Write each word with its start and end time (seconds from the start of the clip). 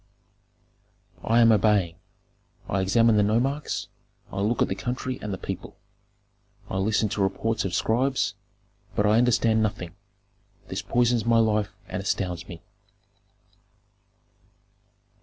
"I 1.23 1.41
am 1.41 1.51
obeying. 1.51 1.93
I 2.67 2.81
examine 2.81 3.17
the 3.17 3.21
nomarchs, 3.21 3.85
I 4.31 4.41
look 4.41 4.63
at 4.63 4.67
the 4.67 4.73
country 4.73 5.19
and 5.21 5.31
the 5.31 5.37
people. 5.37 5.75
I 6.71 6.77
listen 6.79 7.07
to 7.09 7.21
reports 7.21 7.65
of 7.65 7.75
scribes, 7.75 8.33
but 8.95 9.05
I 9.05 9.19
understand 9.19 9.61
nothing; 9.61 9.91
this 10.69 10.81
poisons 10.81 11.23
my 11.23 11.37
life 11.37 11.69
and 11.87 12.01
astounds 12.01 12.47
me. 12.47 12.63